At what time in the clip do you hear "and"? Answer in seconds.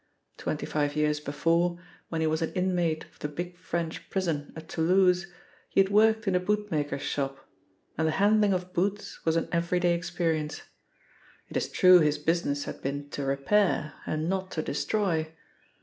7.99-8.07, 14.07-14.27